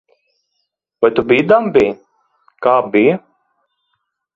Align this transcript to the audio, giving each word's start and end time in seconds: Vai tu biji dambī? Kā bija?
Vai 1.05 1.11
tu 1.19 1.25
biji 1.33 1.45
dambī? 1.53 1.85
Kā 2.67 2.77
bija? 2.97 3.23